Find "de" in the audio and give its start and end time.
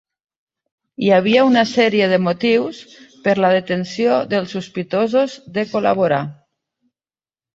2.13-2.17, 5.59-5.67